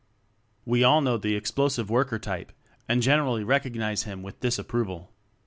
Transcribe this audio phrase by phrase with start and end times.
[0.65, 2.51] We all know the Explosive Worker type
[2.89, 5.11] and generally recognize him with disapproval.